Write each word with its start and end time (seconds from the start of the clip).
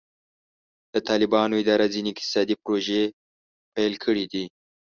د 0.93 0.95
طالبانو 1.09 1.53
اداره 1.61 1.85
ځینې 1.93 2.09
اقتصادي 2.11 2.55
پروژې 2.63 3.03
پیل 3.73 3.93
کړي 4.03 4.25
دي. 4.31 4.45